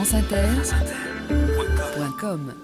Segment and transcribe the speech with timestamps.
[0.00, 2.54] franceinter.com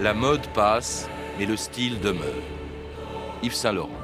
[0.00, 1.08] La mode passe,
[1.38, 2.24] mais le style demeure.
[3.44, 3.90] Yves Saint Laurent.«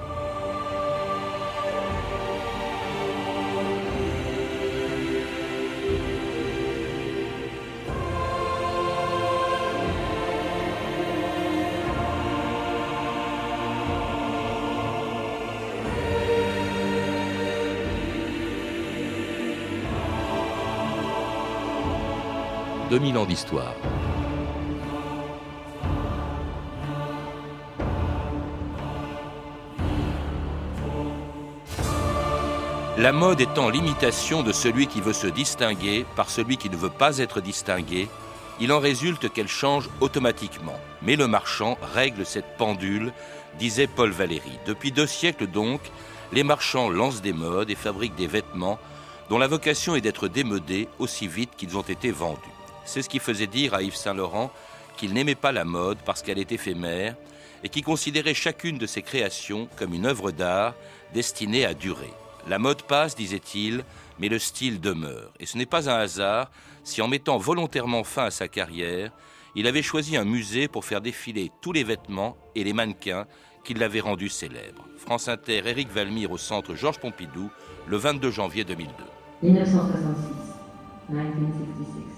[22.96, 23.74] 2000 ans d'histoire.
[32.96, 36.88] La mode étant l'imitation de celui qui veut se distinguer par celui qui ne veut
[36.88, 38.08] pas être distingué,
[38.60, 40.80] il en résulte qu'elle change automatiquement.
[41.02, 43.12] Mais le marchand règle cette pendule,
[43.58, 44.58] disait Paul Valéry.
[44.64, 45.82] Depuis deux siècles donc,
[46.32, 48.78] les marchands lancent des modes et fabriquent des vêtements
[49.28, 52.55] dont la vocation est d'être démodés aussi vite qu'ils ont été vendus.
[52.86, 54.50] C'est ce qui faisait dire à Yves Saint-Laurent
[54.96, 57.16] qu'il n'aimait pas la mode parce qu'elle est éphémère
[57.62, 60.74] et qui considérait chacune de ses créations comme une œuvre d'art
[61.12, 62.12] destinée à durer.
[62.48, 63.84] La mode passe, disait-il,
[64.20, 65.32] mais le style demeure.
[65.40, 66.50] Et ce n'est pas un hasard
[66.84, 69.10] si en mettant volontairement fin à sa carrière,
[69.56, 73.26] il avait choisi un musée pour faire défiler tous les vêtements et les mannequins
[73.64, 74.86] qui l'avaient rendu célèbre.
[74.96, 77.50] France Inter, Éric Valmire au centre Georges Pompidou,
[77.88, 78.92] le 22 janvier 2002.
[79.42, 80.56] 1966.
[81.08, 82.15] 1966.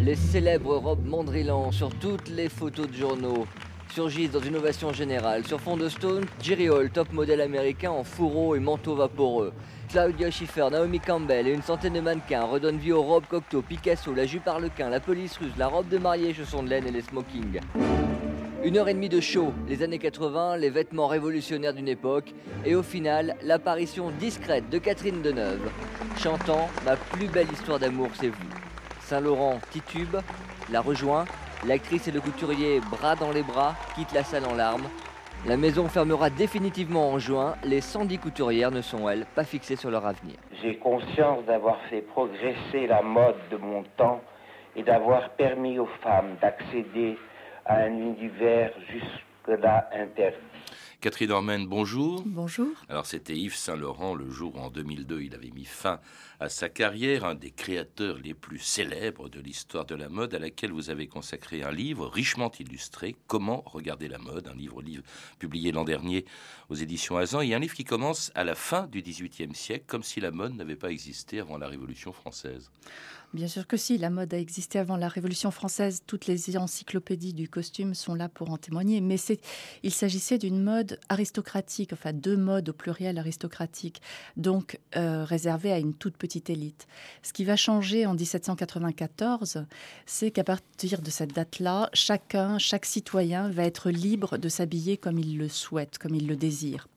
[0.00, 3.46] Les célèbres robes Mondrilan sur toutes les photos de journaux
[3.88, 5.44] surgissent dans une ovation générale.
[5.46, 9.52] Sur fond de Stone, Jerry Hall, top modèle américain en fourreau et manteau vaporeux.
[9.88, 14.14] Claudia Schiffer, Naomi Campbell et une centaine de mannequins redonnent vie aux robes Cocteau, Picasso,
[14.14, 17.02] la jupe harlequin, la police russe, la robe de mariée, chaussons de laine et les
[17.02, 17.60] smokings.
[18.66, 22.74] Une heure et demie de show, les années 80, les vêtements révolutionnaires d'une époque, et
[22.74, 25.70] au final, l'apparition discrète de Catherine Deneuve,
[26.18, 28.48] chantant Ma plus belle histoire d'amour, c'est vous.
[29.02, 30.16] Saint-Laurent titube,
[30.72, 31.26] la rejoint,
[31.64, 34.88] l'actrice et le couturier, bras dans les bras, quittent la salle en larmes.
[35.46, 39.92] La maison fermera définitivement en juin, les 110 couturières ne sont, elles, pas fixées sur
[39.92, 40.34] leur avenir.
[40.60, 44.20] J'ai conscience d'avoir fait progresser la mode de mon temps
[44.74, 47.16] et d'avoir permis aux femmes d'accéder
[47.66, 50.36] à un univers jusque-là interdit.
[51.00, 52.22] Catherine Ormen, bonjour.
[52.24, 52.68] Bonjour.
[52.88, 56.00] Alors c'était Yves Saint-Laurent le jour où en 2002 il avait mis fin
[56.40, 60.38] à sa carrière, un des créateurs les plus célèbres de l'histoire de la mode à
[60.38, 65.02] laquelle vous avez consacré un livre richement illustré, Comment regarder la mode, un livre, livre
[65.38, 66.24] publié l'an dernier
[66.70, 70.02] aux éditions Azan, et un livre qui commence à la fin du XVIIIe siècle, comme
[70.02, 72.70] si la mode n'avait pas existé avant la Révolution française.
[73.36, 76.02] Bien sûr que si, la mode a existé avant la Révolution française.
[76.06, 79.02] Toutes les encyclopédies du costume sont là pour en témoigner.
[79.02, 79.16] Mais
[79.82, 84.00] il s'agissait d'une mode aristocratique, enfin deux modes au pluriel aristocratique,
[84.38, 86.86] donc euh, réservée à une toute petite élite.
[87.22, 89.66] Ce qui va changer en 1794,
[90.06, 95.18] c'est qu'à partir de cette date-là, chacun, chaque citoyen va être libre de s'habiller comme
[95.18, 96.88] il le souhaite, comme il le désire.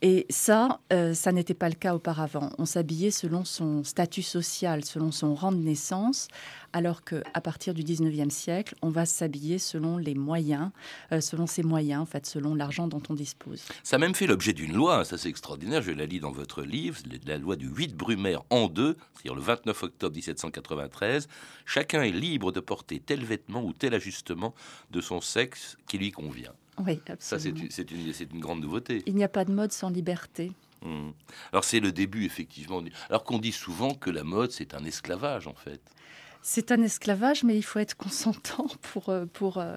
[0.00, 2.50] Et ça, euh, ça n'était pas le cas auparavant.
[2.58, 6.28] On s'habillait selon son statut social, selon son rang de naissance,
[6.72, 10.70] alors que à partir du 19e siècle, on va s'habiller selon les moyens,
[11.10, 13.64] euh, selon ses moyens, en fait, selon l'argent dont on dispose.
[13.82, 16.62] Ça a même fait l'objet d'une loi, ça c'est extraordinaire, je la lis dans votre
[16.62, 21.26] livre, la loi du 8 Brumaire en deux, c'est-à-dire le 29 octobre 1793.
[21.66, 24.54] Chacun est libre de porter tel vêtement ou tel ajustement
[24.92, 26.52] de son sexe qui lui convient.
[26.86, 29.02] Oui, Ça, c'est une, grande nouveauté.
[29.06, 30.52] Il n'y a pas de mode sans liberté.
[30.84, 31.12] Hum.
[31.52, 32.82] Alors, c'est le début, effectivement.
[33.08, 35.80] Alors qu'on dit souvent que la mode, c'est un esclavage, en fait.
[36.50, 39.76] C'est un esclavage, mais il faut être consentant pour, euh, pour, euh,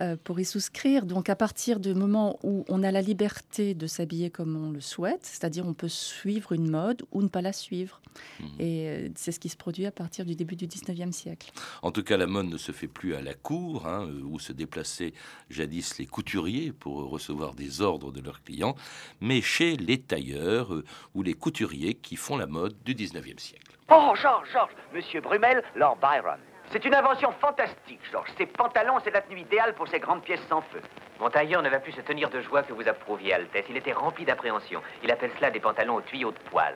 [0.00, 1.04] euh, pour y souscrire.
[1.04, 4.80] Donc, à partir du moment où on a la liberté de s'habiller comme on le
[4.80, 8.00] souhaite, c'est-à-dire on peut suivre une mode ou ne pas la suivre.
[8.40, 8.60] Mhm.
[8.60, 11.52] Et c'est ce qui se produit à partir du début du 19e siècle.
[11.82, 14.54] En tout cas, la mode ne se fait plus à la cour, hein, où se
[14.54, 15.12] déplaçaient
[15.50, 18.74] jadis les couturiers pour recevoir des ordres de leurs clients,
[19.20, 20.84] mais chez les tailleurs euh,
[21.14, 23.75] ou les couturiers qui font la mode du 19e siècle.
[23.88, 26.40] Oh, Georges, Georges, Monsieur Brumel, Lord Byron.
[26.70, 28.30] C'est une invention fantastique, Georges.
[28.36, 30.80] Ces pantalons, c'est la tenue idéale pour ces grandes pièces sans feu.
[31.20, 33.66] Mon tailleur ne va plus se tenir de joie que vous approuviez, Altesse.
[33.70, 34.82] Il était rempli d'appréhension.
[35.04, 36.74] Il appelle cela des pantalons aux tuyaux de poil.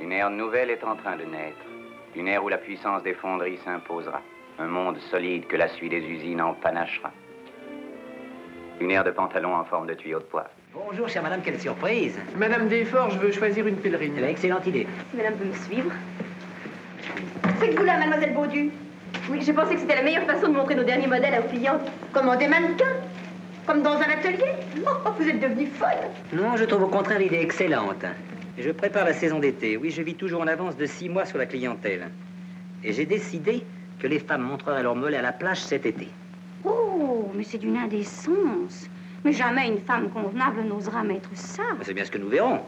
[0.00, 1.58] Une ère nouvelle est en train de naître.
[2.16, 4.22] Une ère où la puissance des fonderies s'imposera.
[4.58, 7.10] Un monde solide que la suie des usines en panachera.
[8.80, 10.48] Une ère de pantalons en forme de tuyaux de poil.
[10.72, 12.18] Bonjour, chère madame, quelle surprise.
[12.36, 14.12] Madame Desforges veut choisir une pèlerine.
[14.14, 14.86] C'est une excellente idée.
[15.10, 15.90] Si madame veut me suivre.
[17.60, 18.70] C'est que vous là, mademoiselle Baudu
[19.30, 21.48] Oui, je pensais que c'était la meilleure façon de montrer nos derniers modèles à aux
[21.48, 21.80] clientes.
[22.12, 22.84] Comment des mannequins
[23.66, 24.52] Comme dans un atelier
[24.86, 28.04] Oh, vous êtes devenue folle Non, je trouve au contraire l'idée excellente.
[28.58, 29.76] Je prépare la saison d'été.
[29.76, 32.08] Oui, je vis toujours en avance de six mois sur la clientèle.
[32.84, 33.64] Et j'ai décidé
[33.98, 36.08] que les femmes montreraient leur mollet à la plage cet été.
[36.64, 38.88] Oh, mais c'est d'une indécence.
[39.24, 41.64] Mais jamais une femme convenable n'osera mettre ça.
[41.82, 42.60] C'est bien ce que nous verrons.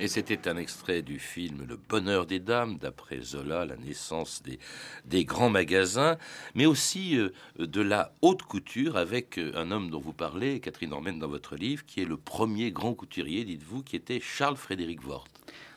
[0.00, 4.58] Et c'était un extrait du film Le bonheur des dames, d'après Zola, la naissance des,
[5.04, 6.16] des grands magasins,
[6.54, 10.92] mais aussi euh, de la haute couture avec euh, un homme dont vous parlez, Catherine
[10.92, 15.06] Ormen, dans votre livre, qui est le premier grand couturier, dites-vous, qui était Charles Frédéric
[15.06, 15.30] Worth.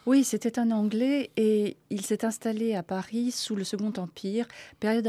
[0.06, 4.48] Oui, c'était un Anglais et il s'est installé à Paris sous le Second Empire,
[4.80, 5.08] période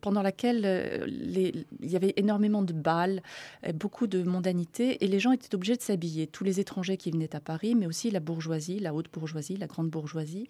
[0.00, 3.22] pendant laquelle euh, il y avait énormément de bals,
[3.66, 6.28] euh, beaucoup de mondanité et les gens étaient obligés de s'habiller.
[6.28, 9.66] Tous les étrangers qui venaient à Paris, mais aussi la bourgeoisie, la haute bourgeoisie, la
[9.66, 10.46] grande bourgeoisie,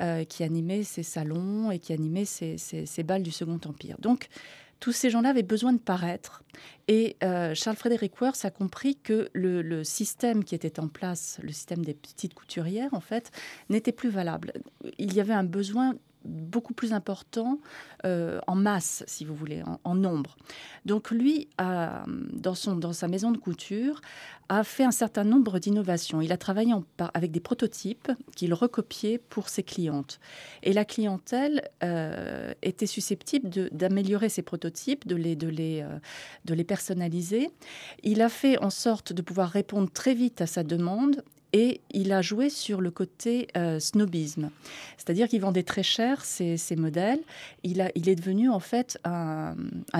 [0.00, 3.96] euh, qui animait ces salons et qui animait ces, bals du Second Empire.
[4.00, 4.28] Donc,
[4.80, 6.42] tous ces gens-là avaient besoin de paraître.
[6.88, 11.38] Et euh, Charles Frédéric Worth a compris que le, le système qui était en place,
[11.42, 13.30] le système des petites couturières, en fait,
[13.68, 14.52] n'était plus valable.
[14.98, 15.94] Il y avait un besoin
[16.24, 17.58] beaucoup plus important
[18.04, 20.36] euh, en masse, si vous voulez, en, nombre.
[20.84, 24.00] Donc lui, a, dans, son, dans sa maison de couture,
[24.48, 26.20] a fait un certain nombre d'innovations.
[26.20, 26.74] Il a travaillé
[27.14, 30.18] avec des prototypes qu'il recopiait pour ses clientes.
[30.62, 35.98] Et la clientèle euh, était susceptible d'améliorer ces prototypes, de les, de, les, euh,
[36.44, 37.50] de les personnaliser.
[38.02, 41.22] Il a fait en sorte de pouvoir répondre très vite à sa demande
[41.52, 44.50] et il a joué sur le côté euh, snobisme.
[44.96, 47.20] C'est-à-dire qu'il vendait très cher ses, modèles.
[47.64, 49.56] Il, est devenu en fait un,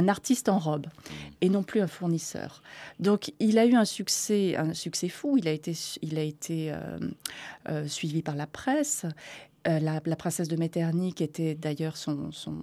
[0.08, 0.86] artiste en robe
[1.40, 2.62] et non plus un fournisseur.
[2.98, 5.36] Donc il a eu un succès, un succès fou.
[5.38, 6.98] Il a été, il a été euh,
[7.68, 9.06] euh, suivi par la presse.
[9.68, 12.54] Euh, la, la princesse de Metternich était d'ailleurs son, son,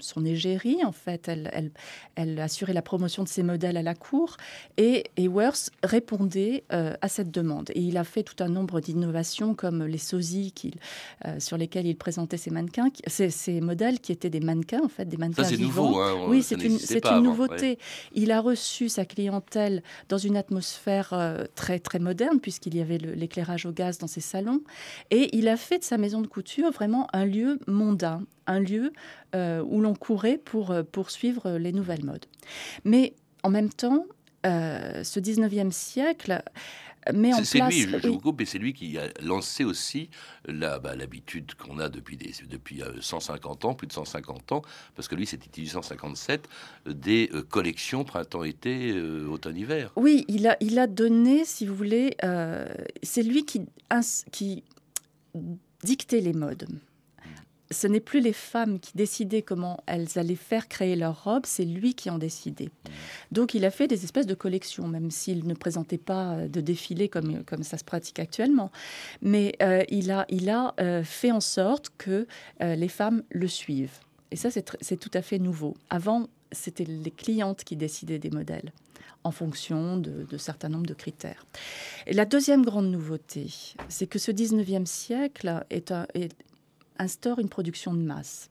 [0.00, 1.28] son égérie, en fait.
[1.28, 1.70] Elle, elle,
[2.14, 4.36] elle assurait la promotion de ses modèles à la cour.
[4.76, 7.70] Et, Worth répondait euh, à cette demande.
[7.74, 10.52] Et il a fait tout un nombre d'innovations comme les sosies
[11.24, 14.82] euh, sur lesquelles il présentait ses mannequins, qui- ses, ses modèles qui étaient des mannequins,
[14.84, 15.86] en fait, des mannequins c'est vivants.
[15.88, 17.66] nouveau, hein, on- oui, ça c'est une, c'est nouveauté.
[17.70, 17.78] ouais.
[18.14, 21.14] Il a reçu sa clientèle dans une atmosphère
[21.54, 24.60] très, très moderne, puisqu'il y avait l'éclairage au gaz dans ses salons.
[25.10, 28.92] Et il a fait de sa maison de couture vraiment un lieu mondain, un lieu
[29.34, 32.26] euh, où l'on courait pour euh, poursuivre les nouvelles modes.
[32.84, 34.04] Mais en même temps,
[34.44, 36.42] euh, ce 19e siècle
[37.14, 37.54] met en place...
[37.54, 38.14] lui, je, je oui.
[38.14, 40.10] vous coupe, mais c'est lui qui a lancé aussi
[40.46, 44.62] la- bah, l'habitude qu'on a depuis, des, depuis euh, 150 ans, plus de 150 ans,
[44.96, 46.48] parce que lui, c'était 1857,
[46.88, 49.92] euh, des euh, collections printemps-été, euh, automne-hiver.
[49.94, 52.66] Oui, il a, il a donné, si vous voulez, euh,
[53.04, 53.60] c'est lui qui
[55.82, 56.68] dictait les modes.
[57.70, 61.64] Ce n'est plus les femmes qui décidaient comment elles allaient faire créer leurs robes, c'est
[61.64, 62.70] lui qui en décidait.
[63.32, 66.60] Donc il a fait des espèces de collections, même s'il ne présentait pas euh, de
[66.60, 68.70] défilés comme, comme ça se pratique actuellement.
[69.20, 72.26] Mais euh, il a, il a euh, fait en sorte que
[72.60, 73.98] les femmes le suivent.
[74.30, 75.76] Et ça, c'est tout à fait nouveau.
[75.90, 78.72] Avant, c'était les clientes qui décidaient des modèles
[79.24, 81.44] en fonction de, de certains nombres de critères.
[82.06, 83.48] Et la deuxième grande nouveauté,
[83.88, 86.36] c'est que ce 19e siècle est un- est-
[86.98, 88.50] instaure une production de masse.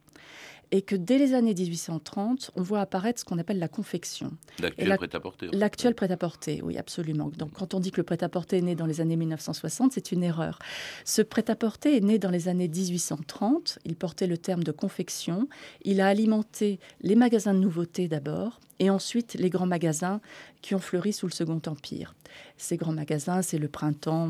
[0.71, 4.31] Et que dès les années 1830, on voit apparaître ce qu'on appelle la confection.
[4.59, 5.47] L'actuel la- prêt-à-porter.
[5.53, 7.29] L'actuel prêt-à-porter, oui, absolument.
[7.37, 10.23] Donc, quand on dit que le prêt-à-porter est né dans les années 1960, c'est une
[10.23, 10.57] erreur.
[11.05, 13.77] Ce prêt-à-porter est né dans les années 1830.
[13.85, 15.47] Il portait le terme de confection.
[15.83, 20.19] Il a alimenté les magasins de nouveautés d'abord, et ensuite les grands magasins
[20.61, 22.15] qui ont fleuri sous le Second Empire.
[22.57, 24.27] Ces grands magasins, c'est le printemps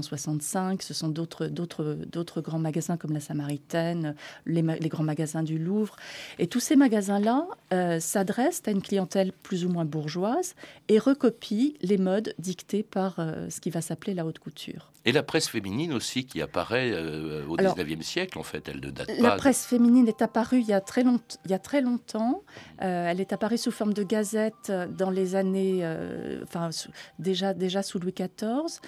[0.00, 4.14] 1865, ce sont d'autres, d'autres, d'autres grands magasins comme la Samaritaine,
[4.46, 5.96] les, les grands magasins du Louvre.
[6.38, 10.54] Et tous ces magasins-là euh, s'adressent à une clientèle plus ou moins bourgeoise
[10.88, 14.90] et recopient les modes dictés par euh, ce qui va s'appeler la haute couture.
[15.04, 18.80] Et la presse féminine aussi, qui apparaît euh, au Alors, 19e siècle, en fait, elle
[18.80, 19.34] ne date La pas.
[19.36, 22.42] de- presse féminine est apparue il y a très, long- il y a très longtemps.
[22.78, 26.70] Elle est apparue sous forme de gazette euh, dans les années, euh, enfin
[27.18, 28.80] déjà, déjà sous Louis XIV,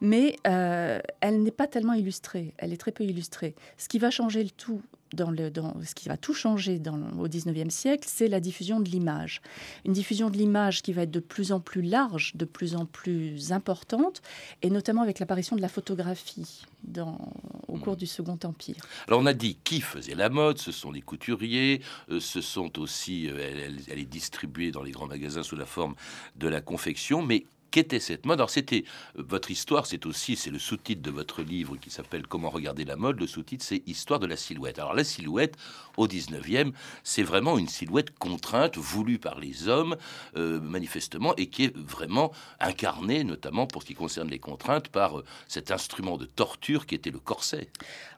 [0.00, 2.54] mais euh, elle n'est pas tellement illustrée.
[2.58, 3.54] Elle est très peu illustrée.
[3.76, 4.82] Ce qui va changer le tout.
[5.14, 8.80] Dans le, dans, ce qui va tout changer dans, au 19e siècle, c'est la diffusion
[8.80, 9.40] de l'image.
[9.84, 12.84] Une diffusion de l'image qui va être de plus en plus large, de plus en
[12.86, 14.22] plus importante,
[14.62, 17.32] et notamment avec l'apparition de la photographie dans,
[17.68, 18.76] au cours du Second Empire.
[19.08, 21.80] Alors on a dit qui faisait la mode, ce sont les couturiers,
[22.10, 25.66] euh, ce sont aussi, euh, elle- elle est distribuée dans les grands magasins sous la
[25.66, 25.94] forme
[26.36, 28.38] de la confection, mais qu'était cette mode.
[28.38, 28.84] Alors c'était
[29.16, 32.94] votre histoire, c'est aussi c'est le sous-titre de votre livre qui s'appelle Comment regarder la
[32.94, 33.18] mode.
[33.18, 34.78] Le sous-titre c'est Histoire de la silhouette.
[34.78, 35.56] Alors la silhouette
[35.96, 39.96] au 19e, c'est vraiment une silhouette contrainte voulue par les hommes
[40.36, 45.70] manifestement et qui est vraiment incarnée notamment pour ce qui concerne les contraintes par cet
[45.70, 47.68] instrument de torture qui était le corset.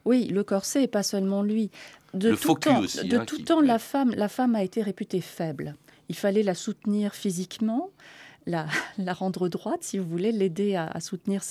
[0.04, 1.70] Oui, le corset et pas seulement lui.
[2.14, 4.62] De le tout temps, aussi, de hein, tout qui- temps, la femme, la femme a
[4.62, 5.75] été réputée faible.
[6.08, 7.90] Il fallait la soutenir physiquement,
[8.47, 8.67] la,
[9.12, 11.43] rendre droite, si vous voulez, l'aider à, soutenir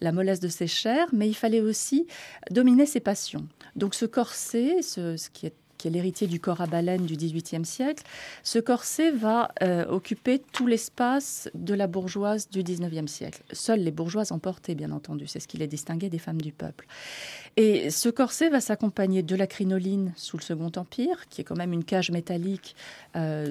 [0.00, 2.06] la mollesse de ses chairs, mais il fallait aussi
[2.50, 3.46] dominer ses passions.
[3.76, 7.16] Donc ce corset, ce, ce qui est qui est l'héritier du corps à baleine du
[7.16, 8.04] XVIIIe siècle,
[8.44, 13.42] ce corset va euh, occuper tout l'espace de la bourgeoise du XIXe siècle.
[13.50, 15.26] Seules les bourgeoises en portaient, bien entendu.
[15.26, 16.86] C'est ce qui les distinguait des femmes du peuple.
[17.56, 21.56] Et ce corset va s'accompagner de la crinoline sous le Second Empire, qui est quand
[21.56, 22.76] même une cage métallique
[23.16, 23.50] euh,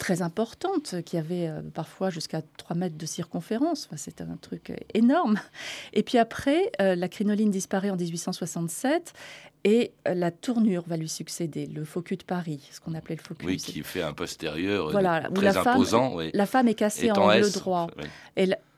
[0.00, 3.86] très importante, qui avait euh, parfois jusqu'à 3 mètres de circonférence.
[3.86, 5.38] Enfin, C'était un truc euh, énorme.
[5.92, 9.12] Et puis après, euh, la crinoline disparaît en 1867
[9.64, 13.46] et la tournure va lui succéder, le cul de Paris, ce qu'on appelait le cul.
[13.46, 16.14] Oui, qui fait un postérieur Voilà, très la femme, imposant.
[16.16, 16.30] oui.
[16.32, 17.86] la femme est cassée Est en en angle S, droit.
[17.98, 18.04] oui.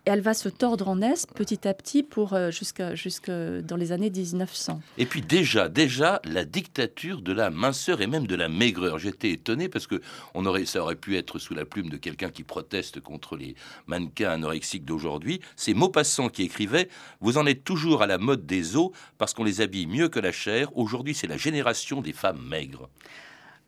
[0.04, 3.76] Elle, elle va se tordre en S petit à petit pour euh, jusqu'à jusque dans
[3.76, 4.80] les années 1900.
[4.98, 8.98] Et puis déjà, déjà, la dictature de la minceur et même de la maigreur.
[8.98, 10.00] J'étais étonné parce que
[10.34, 13.54] on aurait, ça aurait pu être sous la plume de quelqu'un qui proteste contre les
[13.86, 15.40] mannequins anorexiques d'aujourd'hui.
[15.56, 16.88] C'est Maupassant qui écrivait
[17.20, 20.20] Vous en êtes toujours à la mode des os parce qu'on les habille mieux que
[20.20, 20.76] la chair.
[20.76, 22.88] Aujourd'hui, c'est la génération des femmes maigres.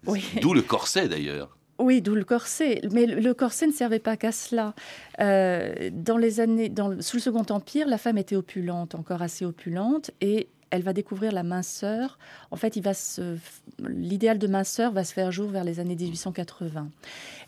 [0.07, 0.25] Oui.
[0.41, 1.57] D'où le corset d'ailleurs.
[1.79, 2.81] Oui, d'où le corset.
[2.93, 4.75] Mais le corset ne servait pas qu'à cela.
[5.21, 10.11] Euh, dans les années, sous le Second Empire, la femme était opulente, encore assez opulente,
[10.21, 12.19] et elle va découvrir la minceur.
[12.51, 12.79] En fait,
[13.79, 16.89] l'idéal de minceur va se faire jour vers les années 1880.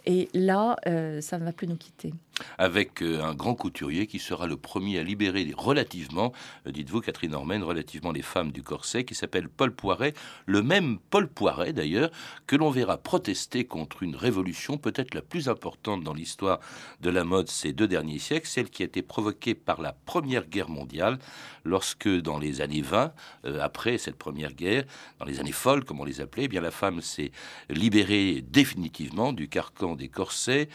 [0.07, 2.13] Et là, euh, ça ne va plus nous quitter.
[2.59, 6.33] Avec euh, un grand couturier qui sera le premier à libérer relativement,
[6.67, 10.15] euh, dites-vous Catherine Ormen, relativement les femmes du corset, qui s'appelle Paul Poiret,
[10.47, 12.11] le même Paul Poiret d'ailleurs,
[12.47, 16.61] que l'on verra protester contre une révolution peut-être la plus importante dans l'histoire
[17.01, 20.47] de la mode ces deux derniers siècles, celle qui a été provoquée par la Première
[20.47, 21.19] Guerre mondiale,
[21.65, 23.13] lorsque dans les années 20,
[23.45, 24.85] euh, après cette Première Guerre,
[25.19, 27.33] dans les années folles comme on les appelait, eh bien la femme s'est
[27.69, 30.69] libérée définitivement du carcan des corsets,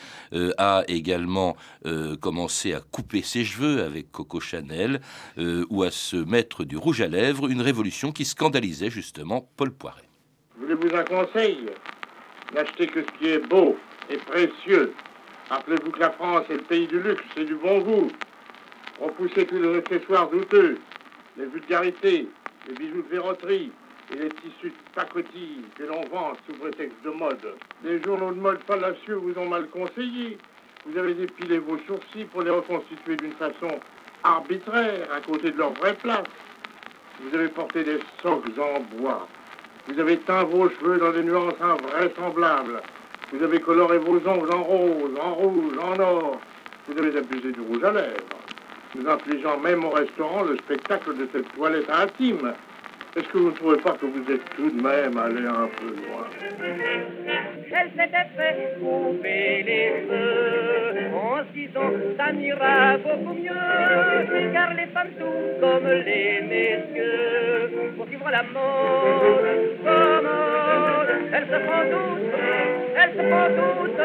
[0.57, 1.50] a également
[1.85, 5.01] euh, commencé à couper ses cheveux avec Coco Chanel
[5.37, 9.71] euh, ou à se mettre du rouge à lèvres, une révolution qui scandalisait justement Paul
[9.71, 10.07] Poiret.
[10.57, 11.65] Voulez-vous un conseil
[12.53, 13.77] N'achetez que ce qui est beau
[14.09, 14.93] et précieux.
[15.49, 18.11] Rappelez-vous que la France est le pays du luxe et du bon goût.
[18.99, 20.77] Repoussez tous les accessoires douteux,
[21.37, 22.27] les vulgarités,
[22.67, 23.71] les bijoux de verroterie
[24.11, 27.55] et les tissus de pacotille que l'on vend sous prétexte de mode.
[27.83, 30.37] Les journaux de mode fallacieux vous ont mal conseillé.
[30.85, 33.69] Vous avez dépilé vos sourcils pour les reconstituer d'une façon
[34.23, 36.25] arbitraire à côté de leur vraie place.
[37.19, 39.27] Vous avez porté des socs en bois.
[39.87, 42.81] Vous avez teint vos cheveux dans des nuances invraisemblables.
[43.31, 46.41] Vous avez coloré vos ongles en rose, en rouge, en or.
[46.87, 48.39] Vous avez abusé du rouge à lèvres.
[48.95, 52.53] Nous infligeant même au restaurant le spectacle de cette toilette intime.
[53.13, 55.87] Est-ce que vous ne trouvez pas que vous êtes tout de même allé un peu
[55.87, 56.27] loin
[57.69, 64.85] Elle s'était fait couper les cheveux en se disant ça m'ira beaucoup mieux car les
[64.93, 67.91] femmes sont comme les messieurs.
[67.97, 72.39] Pour suivre la mode commode elles se font toutes
[72.95, 73.99] elles se font toutes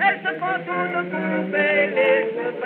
[0.00, 2.58] elles se font toutes couper les cheveux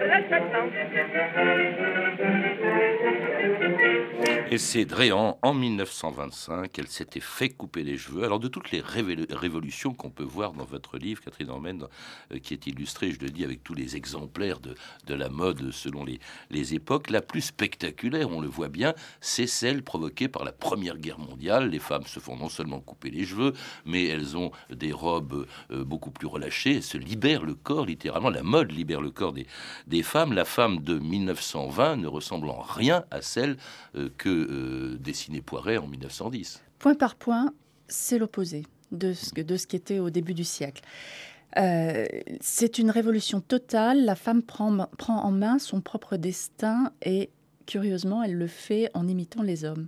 [4.52, 8.22] Et c'est Dréan, en 1925, qu'elle s'était fait couper les cheveux.
[8.22, 11.86] Alors, de toutes les révolutions qu'on peut voir dans votre livre, Catherine Ormen,
[12.34, 14.74] euh, qui est illustré, je le dis, avec tous les exemplaires de,
[15.06, 18.92] de la mode selon les, les époques, la plus spectaculaire, on le voit bien,
[19.22, 21.70] c'est celle provoquée par la Première Guerre mondiale.
[21.70, 23.54] Les femmes se font non seulement couper les cheveux,
[23.86, 28.28] mais elles ont des robes euh, beaucoup plus relâchées, elles se libèrent le corps, littéralement.
[28.28, 29.46] La mode libère le corps des,
[29.86, 30.34] des femmes.
[30.34, 33.56] La femme de 1920 ne ressemble en rien à celle
[33.96, 34.10] euh,
[34.44, 36.62] que euh, dessinait Poiret en 1910.
[36.78, 37.52] Point par point,
[37.88, 40.82] c'est l'opposé de ce, de ce qui était au début du siècle.
[41.58, 42.06] Euh,
[42.40, 44.04] c'est une révolution totale.
[44.04, 47.30] La femme prend, prend en main son propre destin et,
[47.66, 49.86] curieusement, elle le fait en imitant les hommes.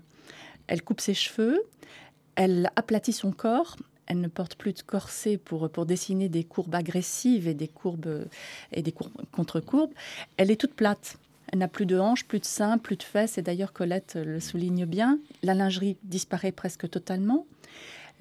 [0.67, 1.63] Elle coupe ses cheveux,
[2.37, 3.77] elle aplatit son corps.
[4.07, 8.27] Elle ne porte plus de corset pour, pour dessiner des courbes agressives et des courbes
[8.71, 9.95] et des courbes, contre-courbes.
[10.37, 11.17] Elle est toute plate.
[11.55, 13.39] Elle n'a plus de hanches, plus de seins, plus de fesses.
[13.39, 15.21] Et d'ailleurs, Colette le souligne bien.
[15.45, 17.47] La lingerie disparaît presque totalement.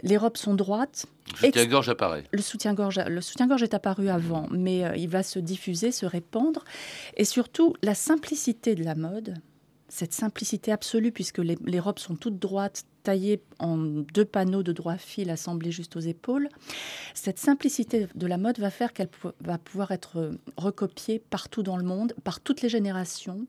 [0.03, 1.07] Les robes sont droites.
[1.41, 2.25] Le soutien-gorge apparaît.
[2.31, 6.63] Le soutien-gorge, le soutien-gorge est apparu avant, mais euh, il va se diffuser, se répandre,
[7.17, 9.33] et surtout la simplicité de la mode
[9.93, 14.98] cette simplicité absolue, puisque les, robes sont toutes droites, taillées en deux panneaux de droit
[14.98, 16.50] fil assemblés juste aux épaules,
[17.13, 19.10] cette simplicité de la mode va faire qu'elle
[19.41, 23.45] va pouvoir être recopiée partout dans le monde, par toutes les générations,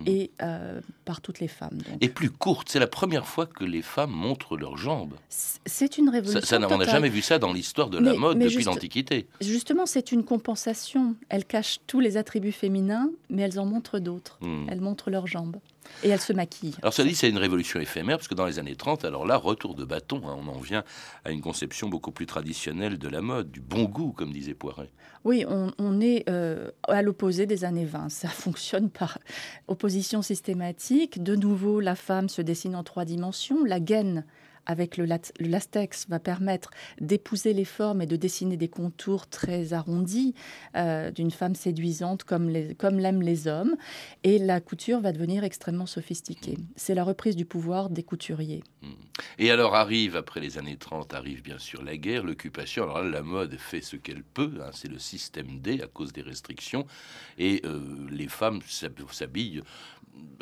[0.00, 0.08] Mm.
[0.08, 1.78] et euh, par toutes les femmes.
[2.00, 5.14] Et plus courte, c'est la première fois que les femmes montrent leurs jambes.
[5.28, 6.40] C'est une révolution.
[6.42, 9.26] Ça, on n'a jamais vu ça dans l'histoire de la mode depuis l'Antiquité.
[9.40, 11.14] Justement, c'est une compensation.
[11.28, 14.38] Elles cachent tous les attributs féminins, mais elles en montrent d'autres.
[14.40, 14.66] Mm.
[14.68, 15.56] Elles montrent leurs jambes.
[16.02, 16.76] Et elles se maquillent.
[16.82, 19.36] Alors ça dit, c'est une révolution éphémère, parce que dans les années 30, alors là,
[19.36, 20.84] retour de bâton, hein, on en vient
[21.24, 24.90] à une conception beaucoup plus traditionnelle de la mode, du bon goût, comme disait Poiret.
[25.24, 28.10] Oui, on, est euh, à l'opposé des années 20.
[28.10, 29.18] Ça fonctionne par
[29.66, 31.22] opposition systématique.
[31.22, 33.64] De nouveau, la femme se dessine en trois dimensions.
[33.64, 34.24] La gaine
[34.66, 35.06] avec le,
[35.40, 36.70] lastex va permettre
[37.00, 40.34] d'épouser les formes et de dessiner des contours très arrondis
[40.76, 43.76] euh, d'une femme séduisante comme, comme l'aiment les hommes.
[44.24, 46.58] Et la couture va devenir extrêmement sophistiquée.
[46.76, 48.62] C'est la reprise du pouvoir des couturiers.
[48.82, 48.88] Mmh.
[49.38, 52.84] Et alors arrive, après les années 30, arrive bien sûr la guerre, l'occupation.
[52.84, 54.52] Alors là, la mode fait ce qu'elle peut.
[54.60, 54.70] Hein.
[54.72, 56.86] c'est le système D à cause des restrictions.
[57.38, 57.80] Et euh,
[58.10, 58.60] les femmes
[59.10, 59.62] s'habillent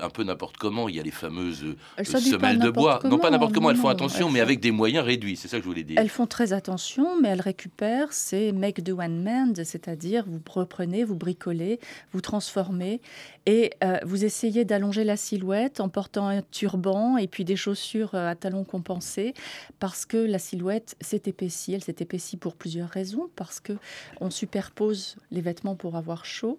[0.00, 0.88] un peu n'importe comment.
[0.88, 3.00] Il y a les fameuses euh, semelles de bois.
[3.04, 3.70] non, pas n'importe comment.
[3.70, 5.36] elles font attention, mais avec des moyens réduits.
[5.36, 5.98] C'est ça que je voulais dire.
[5.98, 8.12] Elles font très attention, mais elles récupèrent.
[8.12, 11.80] C'est make do one mend, c'est-à-dire vous reprenez, vous bricolez,
[12.12, 13.00] vous transformez
[13.46, 18.14] et euh, vous essayez d'allonger la silhouette en portant un turban et puis des chaussures
[18.14, 19.34] euh, à talons compensés
[19.78, 21.74] parce que la silhouette s'est épaissie.
[21.74, 23.74] Elle s'est épaissie pour plusieurs raisons parce que
[24.20, 26.58] on superpose les vêtements pour avoir chaud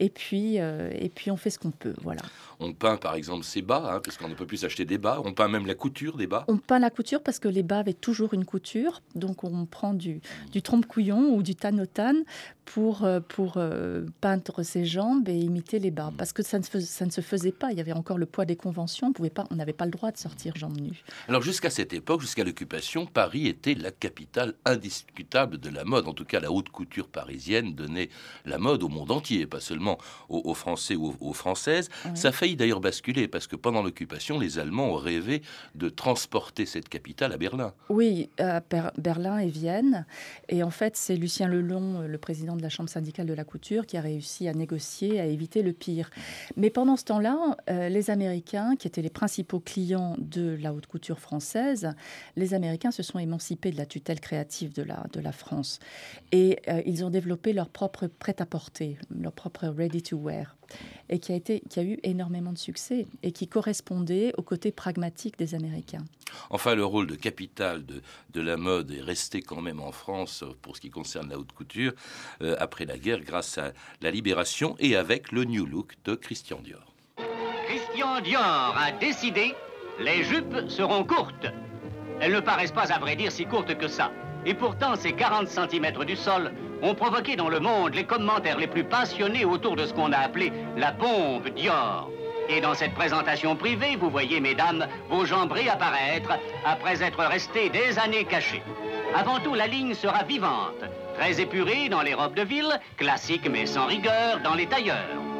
[0.00, 1.94] et puis et puis on fait ce qu'on peut.
[2.02, 2.22] Voilà.
[2.60, 5.20] On peint par exemple ses bas, hein, parce qu'on ne peut plus acheter des bas.
[5.24, 6.44] On peint même la couture des bas.
[6.48, 9.02] On peint la couture parce que les bas avaient toujours une couture.
[9.14, 10.20] Donc on prend du,
[10.52, 12.24] du trompe-couillon ou du tanotane
[12.64, 16.12] pour, euh, pour euh, peindre ses jambes et imiter les bas.
[16.16, 17.72] Parce que ça ne, ça ne se faisait pas.
[17.72, 19.12] Il y avait encore le poids des conventions.
[19.50, 21.04] On n'avait pas le droit de sortir jambes nues.
[21.28, 26.08] Alors jusqu'à cette époque, jusqu'à l'occupation, Paris était la capitale indiscutable de la mode.
[26.08, 28.08] En tout cas, la haute couture parisienne donnait
[28.44, 31.90] la mode au monde entier, pas seulement aux, Français ou aux, Françaises.
[32.14, 35.40] Ça a failli d'ailleurs basculer parce que pendant l'occupation, les Allemands ont rêvé
[35.74, 37.72] de transporter cette capitale à Berlin.
[37.88, 38.60] Oui, à
[38.98, 40.04] Berlin et Vienne.
[40.50, 43.86] Et en fait, c'est Lucien Lelon, le président de la Chambre syndicale de la couture
[43.86, 46.10] qui a réussi à négocier, à éviter le pire.
[46.58, 50.86] Mais pendant ce temps-là, euh, les Américains, qui étaient les principaux clients de la haute
[50.86, 51.94] couture française,
[52.36, 55.78] les Américains se sont émancipés de la tutelle créative de la, de la France.
[56.30, 60.56] Et euh, ils ont développé leur propre prêt-à-porter, leur propre ready-to-wear
[61.08, 64.72] et qui a, été, qui a eu énormément de succès et qui correspondait au côté
[64.72, 66.04] pragmatique des Américains.
[66.50, 70.44] Enfin, le rôle de capital de, de la mode est resté quand même en France
[70.62, 71.92] pour ce qui concerne la haute couture
[72.42, 76.60] euh, après la guerre grâce à la libération et avec le New Look de Christian
[76.60, 76.94] Dior.
[77.66, 79.54] Christian Dior a décidé,
[80.00, 81.46] les jupes seront courtes.
[82.20, 84.12] Elles ne paraissent pas à vrai dire si courtes que ça.
[84.46, 86.52] Et pourtant, ces 40 cm du sol
[86.82, 90.18] ont provoqué dans le monde les commentaires les plus passionnés autour de ce qu'on a
[90.18, 92.10] appelé la bombe Dior.
[92.48, 96.32] Et dans cette présentation privée, vous voyez, mesdames, vos jambes réapparaître
[96.66, 98.62] après être restées des années cachées.
[99.14, 100.84] Avant tout, la ligne sera vivante,
[101.18, 105.33] très épurée dans les robes de ville, classique mais sans rigueur dans les tailleurs.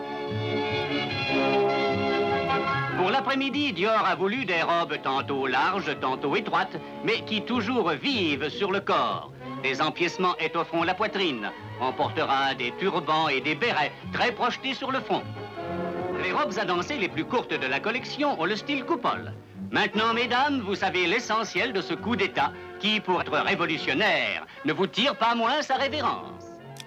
[3.05, 8.49] Pour l'après-midi, Dior a voulu des robes tantôt larges, tantôt étroites, mais qui toujours vivent
[8.49, 9.31] sur le corps.
[9.63, 11.51] Des empiècements étofferont la poitrine.
[11.83, 15.23] On portera des turbans et des bérets très projetés sur le front.
[16.23, 19.35] Les robes à danser les plus courtes de la collection ont le style coupole.
[19.71, 24.87] Maintenant, mesdames, vous savez l'essentiel de ce coup d'État qui, pour être révolutionnaire, ne vous
[24.87, 26.44] tire pas moins sa révérence.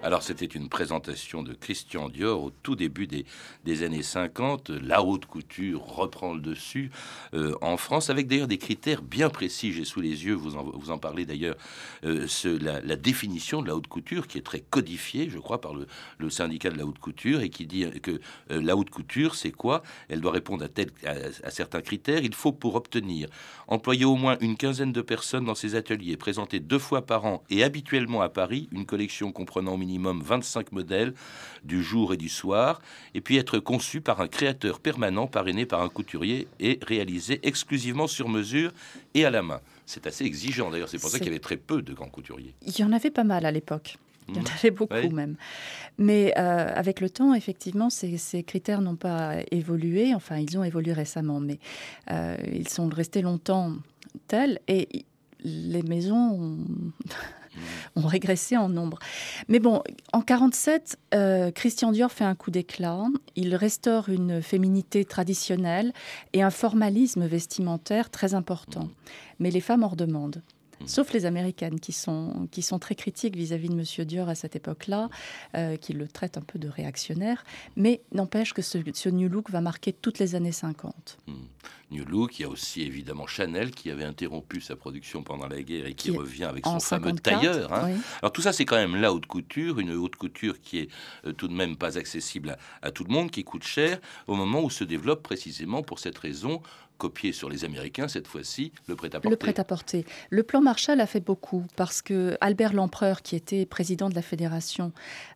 [0.08, 3.26] Alors c'était une présentation de Christian Dior au tout début des,
[3.65, 4.70] des années 50.
[4.70, 6.91] La haute couture reprend le dessus
[7.34, 9.74] euh, en France avec d'ailleurs des critères bien précis.
[9.74, 11.58] J'ai sous les yeux, vous en, vous en parlez d'ailleurs,
[12.06, 12.26] euh,
[12.62, 15.88] la, définition de la haute couture qui est très codifiée, je crois, par le,
[16.20, 19.52] le syndicat de la haute couture et qui dit que euh, la haute couture, c'est
[19.52, 19.84] quoi?
[20.08, 22.24] Elle doit répondre à, tel, à, certains critères.
[22.24, 23.28] Il faut pour obtenir
[23.67, 27.43] employer au moins une quinzaine de personnes dans ses ateliers, présenter deux fois par an
[27.50, 31.14] et habituellement à Paris une collection comprenant au minimum 25 modèles
[31.64, 32.82] du jour et du soir,
[33.14, 38.08] et puis être conçu par un créateur permanent parrainé par un couturier et réalisé exclusivement
[38.08, 38.72] sur mesure
[39.14, 39.62] et à la main.
[39.86, 42.54] C'est assez exigeant d'ailleurs, c'est pour ça qu'il y avait très peu de grands couturiers.
[42.66, 43.98] Il y en avait pas mal à l'époque.
[44.30, 44.46] Il y en mmh.
[44.60, 45.36] avait beaucoup même.
[45.98, 50.14] Mais euh, avec le temps, effectivement, ces, ces critères n'ont pas évolué.
[50.14, 51.60] Enfin, ils ont évolué récemment, mais
[52.12, 53.74] euh, ils sont restés longtemps
[54.28, 54.60] tels.
[54.68, 55.06] Et
[55.44, 56.58] les maisons ont,
[57.96, 59.00] ont régressé en nombre.
[59.48, 59.82] Mais bon,
[60.13, 63.04] en 47, euh, Christian Dior fait un coup d'éclat.
[63.36, 65.93] Il restaure une féminité traditionnelle
[66.34, 68.89] et un formalisme vestimentaire très important.
[69.39, 70.41] Mais les femmes en redemandent.
[70.82, 70.88] Mhm.
[70.88, 74.56] Sauf les Américaines qui sont, qui sont très critiques vis-à-vis de Monsieur Dior à cette
[74.56, 75.10] époque-là,
[75.56, 77.44] euh, qui le traitent un peu de réactionnaire.
[77.76, 81.18] Mais n'empêche que ce, ce New Look va marquer toutes les années 50.
[81.90, 85.62] New Look, il y a aussi évidemment Chanel qui avait interrompu sa production pendant la
[85.62, 87.74] guerre et qui, Qui- revient avec son fameux 54, tailleur.
[87.74, 87.84] hein.
[87.94, 88.02] oui.
[88.22, 90.90] Alors tout ça, c'est quand même la haute couture, une haute couture qui est
[91.26, 94.36] euh, tout de même pas accessible à, à tout le monde, qui coûte cher, au
[94.36, 96.62] moment où se développe précisément pour cette raison,
[96.98, 99.30] copié sur les Américains cette fois-ci, le prêt-à-porter.
[99.30, 100.06] Le prêt-à-porter.
[100.30, 104.22] Le plan Marshall a fait beaucoup parce que Albert Lempereur, qui était président de la
[104.22, 104.92] fédération,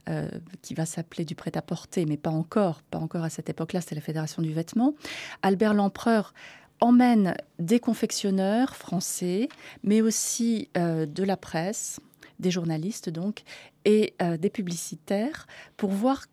[0.09, 0.29] euh,
[0.61, 4.01] qui va s'appeler du prêt-à-porter, mais pas encore, pas encore à cette époque-là, c'était la
[4.01, 4.95] fédération du vêtement.
[5.41, 6.33] Albert Lempereur
[6.79, 9.47] emmène des confectionneurs français,
[9.83, 11.99] mais aussi euh, de la presse,
[12.39, 13.43] des journalistes donc,
[13.85, 15.47] et euh, des publicitaires
[15.77, 16.25] pour voir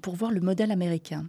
[0.00, 1.26] pour voir le modèle américain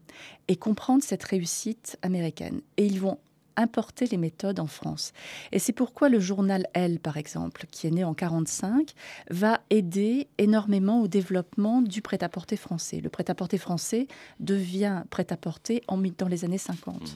[0.48, 2.62] et comprendre cette réussite américaine.
[2.78, 3.20] Et ils vont
[3.56, 5.14] importer les méthodes en France.
[5.52, 8.94] Et c'est pourquoi le journal Elle, par exemple, qui est né en 45,
[9.30, 13.00] va aider énormément au développement du prêt-à-porter français.
[13.02, 14.08] Le prêt-à-porter français
[14.40, 15.84] devient prêt-à-porter
[16.18, 17.16] dans les années 50.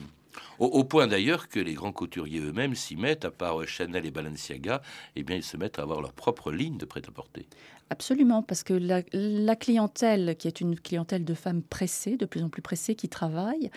[0.58, 4.82] Au, point d'ailleurs que les grands couturiers eux-mêmes s'y mettent, à part Chanel et Balenciaga,
[5.16, 7.46] eh bien ils se mettent à avoir leur propre ligne de prêt-à-porter.
[7.90, 12.42] Absolument, parce que la, la clientèle, qui est une clientèle de femmes pressées, de plus
[12.42, 13.70] en plus pressées, qui travaillent,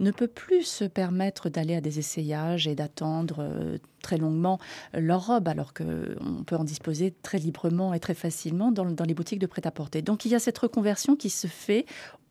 [0.00, 4.58] ne peut plus se permettre d'aller à des essayages et d'attendre euh, très longuement
[4.94, 9.14] leur robe, alors qu'on peut en disposer très librement et très facilement dans, dans les
[9.14, 10.00] boutiques de prêt-à-porter.
[10.00, 11.84] Donc il y a cette reconversion qui se fait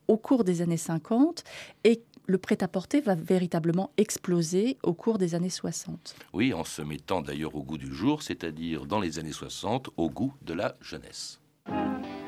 [0.08, 1.44] au cours des années 50
[1.84, 6.14] et le prêt-à-porter va véritablement exploser au cours des années 60.
[6.34, 10.10] Oui, en se mettant d'ailleurs au goût du jour, c'est-à-dire dans les années 60, au
[10.10, 11.40] goût de la jeunesse.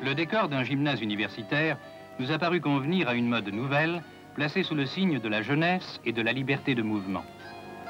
[0.03, 1.77] Le décor d'un gymnase universitaire
[2.19, 4.01] nous a paru convenir à une mode nouvelle,
[4.33, 7.23] placée sous le signe de la jeunesse et de la liberté de mouvement.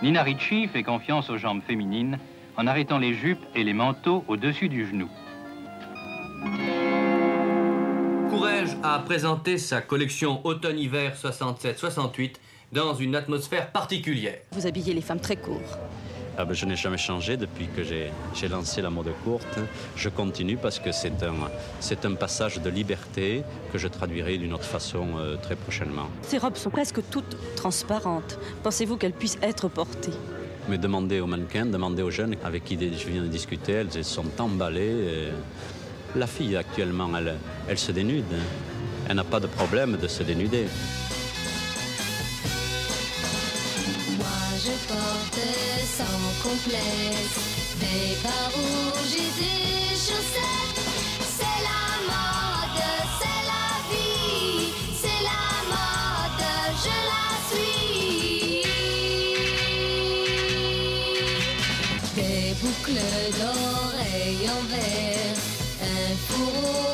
[0.04, 2.19] Nina Ricci fait confiance aux jambes féminines
[2.58, 5.10] en arrêtant les jupes et les manteaux au-dessus du genou.
[8.84, 12.34] A présenté sa collection automne-hiver 67-68
[12.72, 14.39] dans une atmosphère particulière.
[14.54, 15.78] Vous habillez les femmes très court.
[16.36, 19.60] Ah ben, je n'ai jamais changé depuis que j'ai lancé la mode courte.
[19.96, 25.10] Je continue parce que c'est un, passage de liberté que je traduirai d'une autre façon
[25.17, 26.10] euh, très prochainement.
[26.24, 28.39] Ces robes sont presque toutes transparentes.
[28.63, 30.13] Pensez-vous qu'elles puissent être portées?
[30.70, 34.06] Mais demandez aux mannequins, demandez aux jeunes avec qui je viens de discuter, elles, elles
[34.06, 35.28] sont emballées.
[36.15, 37.36] et La fille actuellement, elle,
[37.70, 38.26] elle se dénude.
[39.12, 40.67] Elle n'a pas de problème de se dénuder.
[44.17, 45.41] Moi je porte
[45.97, 47.39] sans complexe
[47.82, 50.80] des bas rouges et des chaussettes.
[51.38, 52.82] C'est la mode,
[53.19, 55.43] c'est la vie, c'est la
[55.74, 56.43] mode,
[56.86, 58.63] je la suis.
[62.15, 63.06] Des boucles
[63.38, 65.39] d'oreilles en verre,
[65.82, 66.90] un fourreau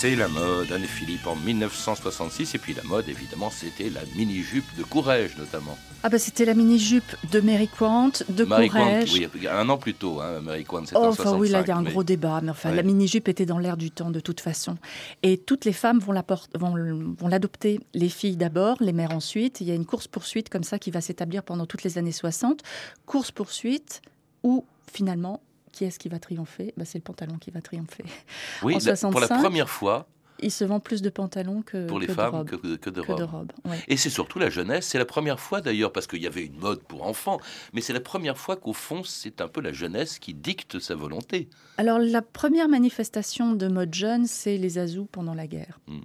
[0.00, 2.54] C'est la mode, Anne-Philippe, en 1966.
[2.54, 5.76] Et puis la mode, évidemment, c'était la mini-jupe de Courrèges, notamment.
[6.02, 9.12] Ah bah c'était la mini-jupe de Mary Quant, de Quant, Courrèges.
[9.12, 11.38] oui, un an plus tôt, hein, Mary Quant, c'était Oh, en enfin 65.
[11.42, 12.76] oui, là il y a un mais- gros débat, mais enfin Ouais.
[12.76, 14.78] la mini-jupe était dans l'air du temps de toute façon.
[15.22, 16.72] Et toutes les femmes vont la por- vont,
[17.18, 19.60] vont l'adopter, les filles d'abord, les mères ensuite.
[19.60, 22.62] Il y a une course-poursuite comme ça qui va s'établir pendant toutes les années 60.
[23.04, 24.00] Course-poursuite
[24.42, 28.04] où finalement, qui est-ce qui va triompher bah, C'est le pantalon qui va triompher.
[28.62, 30.06] Oui, En la- pour la 65, première fois,
[30.42, 32.48] Il se vend plus de pantalons que, pour les que de femmes robes.
[32.48, 33.52] que, que de Que de robes.
[33.66, 33.78] ouais.
[33.88, 34.86] Et c'est surtout la jeunesse.
[34.86, 37.38] C'est la première fois d'ailleurs, parce qu'il y avait une mode pour enfants,
[37.74, 40.94] mais c'est la première fois qu'au fond, c'est un peu la jeunesse qui dicte sa
[40.94, 41.48] volonté.
[41.76, 45.78] Alors la première manifestation de mode jeune, c'est les azous pendant la guerre.
[45.86, 46.00] Hmm.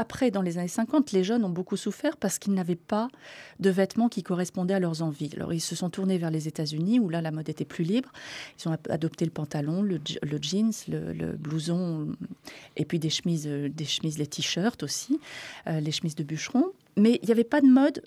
[0.00, 3.08] Après, dans les années 50, les jeunes ont beaucoup souffert parce qu'ils n'avaient pas
[3.58, 5.30] de vêtements qui correspondaient à leurs envies.
[5.34, 8.12] Alors ils se sont tournés vers les États-Unis où là la mode était plus libre.
[8.64, 12.14] Ils ont adopté le pantalon, le, je- le jeans, le, le blouson
[12.76, 15.18] et puis des chemises, euh, des chemises, les t-shirts aussi,
[15.66, 16.66] euh, les chemises de bûcheron.
[16.96, 18.02] Mais il n'y avait pas de mode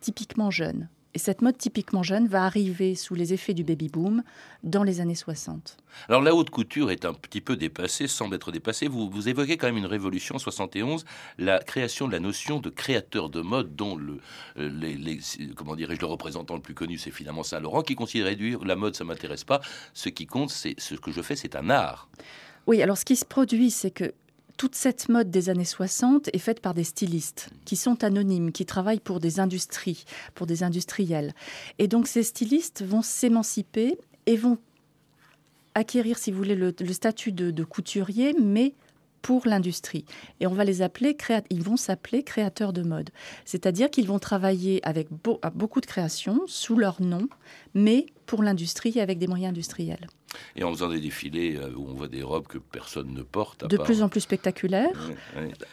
[0.00, 0.88] typiquement jeune.
[1.14, 4.22] Et cette mode typiquement jeune va arriver sous les effets du baby-boom
[4.62, 5.76] dans les années 60.
[6.08, 8.88] Alors la haute couture est un petit peu dépassée, semble être dépassée.
[8.88, 11.04] Vous, vous évoquez quand même une révolution en 71,
[11.36, 14.20] la création de la notion de créateur de mode, dont le,
[14.56, 15.20] euh, les, les-
[15.54, 18.74] comment dirais-je, le représentant le plus connu, c'est finalement Saint Laurent, qui considérait réduire la
[18.76, 19.60] mode, ça m'intéresse pas.
[19.92, 22.08] Ce qui compte, c'est ce que je fais, c'est un art.
[22.66, 24.14] Oui, alors ce qui se produit, c'est que
[24.56, 28.66] toute cette mode des années 60 est faite par des stylistes qui sont anonymes, qui
[28.66, 31.34] travaillent pour des industries, pour des industriels.
[31.78, 34.58] Et donc ces stylistes vont s'émanciper et vont
[35.74, 38.74] acquérir, si vous voulez, le, statut de, couturier, mais
[39.22, 40.04] pour l'industrie.
[40.40, 41.16] Et on va les appeler,
[41.50, 43.10] ils vont s'appeler créateurs de mode.
[43.44, 45.08] C'est-à-dire qu'ils vont travailler avec
[45.54, 47.28] beaucoup de créations sous leur nom,
[47.74, 50.08] mais pour l'industrie et avec des moyens industriels.
[50.56, 53.62] Et en faisant des défilés euh, où on voit des robes que personne ne porte.
[53.64, 55.10] à De part- plus en plus spectaculaires.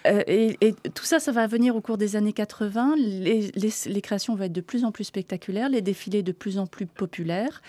[0.05, 2.95] Euh, et, et tout ça, ça va venir au cours des années 80.
[2.97, 6.57] Les, les- les créations vont être de plus en plus spectaculaires, les défilés de plus
[6.57, 7.61] en plus populaires,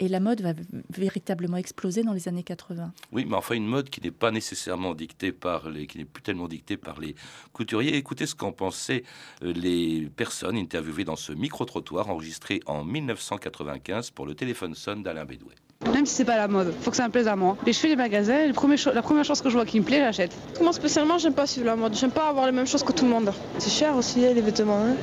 [0.00, 0.52] et la mode va
[0.90, 2.92] véritablement exploser dans les années 80.
[3.12, 6.22] Oui, mais enfin une mode qui n'est pas nécessairement dictée par les, qui n'est plus
[6.22, 7.14] tellement dictée par les
[7.52, 7.96] couturiers.
[7.96, 9.04] Écoutez ce qu'en pensaient
[9.42, 15.24] euh, les personnes interviewées dans ce micro-trottoir enregistré en 1995 pour le téléphone sonne d'Alain
[15.24, 15.54] Bédouet.
[15.86, 17.56] Même si c'est pas la mode, faut que ça me plaise à moi.
[17.64, 19.78] Et je fais les magasins, le premier cho- la première chose que je vois qui
[19.78, 20.32] me plaît, j'achète.
[20.60, 21.94] Moi spécialement, j'aime pas suivre la mode.
[21.94, 23.32] J'aime pas avoir les mêmes choses que tout le monde.
[23.58, 24.80] C'est cher aussi hein, les vêtements.
[24.80, 24.96] hein.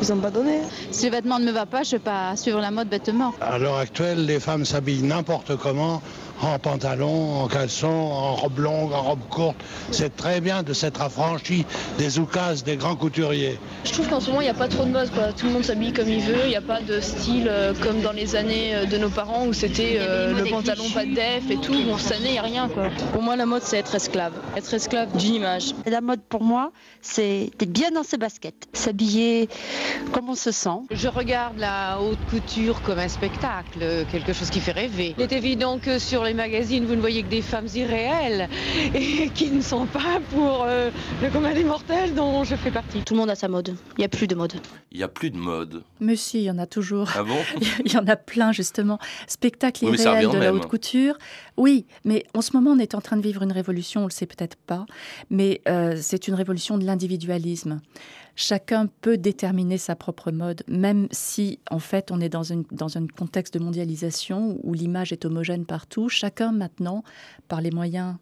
[0.00, 0.60] Ils ont pas donné.
[0.92, 3.34] Si le vêtement ne me va pas, je vais pas suivre la mode bêtement.
[3.40, 6.00] À l'heure actuelle, les femmes s'habillent n'importe comment,
[6.40, 9.56] en pantalon, en caleçon, en robe longue, en robe courte.
[9.90, 11.64] C'est très bien de s'être affranchi
[11.98, 13.58] des oukases des grands couturiers.
[13.84, 15.10] Je trouve qu'en ce moment, il n'y a pas trop de mode.
[15.10, 15.32] Quoi.
[15.32, 16.42] Tout le monde s'habille comme il veut.
[16.44, 19.46] Il n'y a pas de style euh, comme dans les années euh, de nos parents
[19.46, 21.72] où c'était euh, le pantalon pas de def et tout.
[21.84, 22.68] Bon, cette année, il n'y a rien.
[22.68, 22.88] Quoi.
[23.12, 24.32] Pour moi, la mode, c'est être esclave.
[24.56, 25.74] Être esclave d'une image.
[25.86, 29.48] La mode pour moi, c'est d'être bien dans ses baskets, s'habiller
[30.12, 30.80] comme on se sent.
[30.90, 35.14] Je regarde la haute couture comme un spectacle, quelque chose qui fait rêver.
[35.18, 38.48] Il est évident que sur les magazines, vous ne voyez que des femmes irréelles
[38.94, 40.90] et qui ne sont pas pour euh,
[41.22, 43.02] le commun des mortels dont je fais partie.
[43.02, 43.76] Tout le monde a sa mode.
[43.96, 44.54] Il n'y a plus de mode.
[44.90, 45.82] Il n'y a plus de mode.
[46.00, 47.10] Mais si, il y en a toujours.
[47.16, 47.38] Ah bon
[47.84, 48.98] Il y en a plein, justement.
[49.26, 51.16] Spectacle Oui, irréel de la haute couture.
[51.56, 54.10] Oui, mais en ce moment, on est en train de vivre une révolution, on le
[54.10, 54.86] sait peut-être pas,
[55.30, 57.80] mais euh, c'est une révolution de l'individualisme.
[58.34, 63.06] Chacun peut déterminer sa propre mode, même si, en fait, on est dans, dans un
[63.06, 66.08] contexte de mondialisation où l'image est homogène partout.
[66.08, 67.04] Chacun, maintenant,
[67.48, 68.16] par les moyens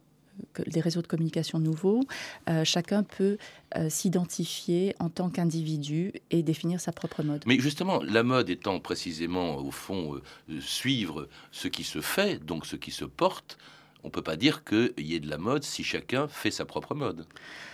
[0.66, 2.00] des réseaux de communication nouveaux,
[2.48, 3.36] euh, chacun peut
[3.76, 7.44] euh, s'identifier en tant qu'individu et définir sa propre mode.
[7.46, 12.44] Mais justement, la mode étant précisément, au fond, euh, euh, suivre ce qui se fait,
[12.44, 13.58] donc ce qui se porte,
[14.02, 16.64] on ne peut pas dire qu'il y ait de la mode si chacun fait sa
[16.64, 17.26] propre mode.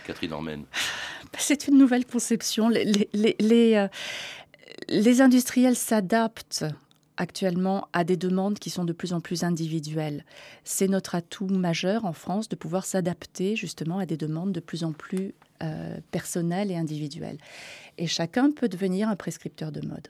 [0.05, 0.65] Catherine Ormen.
[1.37, 2.71] C'est une nouvelle conception.
[2.71, 3.87] Euh,
[4.89, 6.65] les industriels s'adaptent
[7.17, 10.23] actuellement à des demandes qui sont de plus en plus individuelles.
[10.63, 14.83] C'est notre atout majeur en France de pouvoir s'adapter justement à des demandes de plus
[14.83, 17.39] en plus euh, personnelles et individuelles.
[17.97, 20.07] Et chacun peut devenir un prescripteur de mode.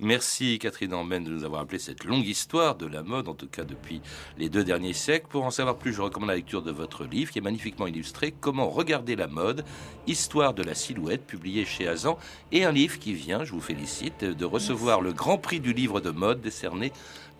[0.00, 3.46] Merci Catherine Ormen de nous avoir appelé cette longue histoire de la mode, en tout
[3.46, 4.00] cas depuis
[4.36, 5.28] les deux derniers siècles.
[5.28, 8.32] Pour en savoir plus, je recommande la lecture de votre livre qui est magnifiquement illustré
[8.32, 9.64] Comment regarder la mode,
[10.08, 12.18] histoire de la silhouette, publié chez Azan,
[12.50, 16.00] et un livre qui vient, je vous félicite, de recevoir le grand prix du livre
[16.00, 16.92] de mode décerné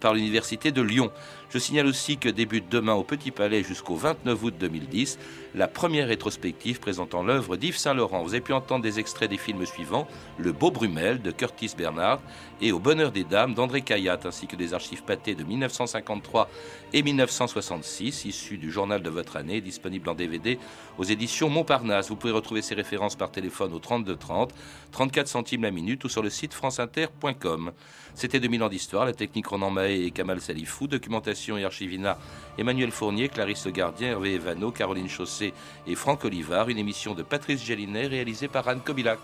[0.03, 1.11] par l'Université de Lyon.
[1.51, 5.18] Je signale aussi que débute demain au Petit Palais jusqu'au 29 août 2010
[5.55, 8.23] la première rétrospective présentant l'œuvre d'Yves Saint-Laurent.
[8.23, 12.21] Vous avez pu entendre des extraits des films suivants Le Beau Brumel de Curtis Bernard
[12.61, 16.48] et Au Bonheur des Dames d'André Caillat, ainsi que des archives pâtées de 1953
[16.92, 20.58] et 1966, issues du journal de votre année, disponible en DVD
[20.98, 22.08] aux éditions Montparnasse.
[22.08, 24.54] Vous pouvez retrouver ces références par téléphone au 32 30,
[24.92, 27.72] 34 centimes la minute ou sur le site franceinter.com.
[28.14, 32.18] C'était 2000 ans d'histoire, la technique Ronan Mahé et Kamal Salifou, documentation et archivina
[32.58, 35.54] Emmanuel Fournier, Clarisse Gardien, Hervé Evano, Caroline Chaussé
[35.87, 39.18] et Franck Olivard, une émission de Patrice Gélinet réalisée par Anne Kobilac.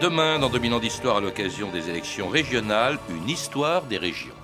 [0.00, 4.37] Demain, dans 2000 ans d'histoire à l'occasion des élections régionales, une histoire des régions.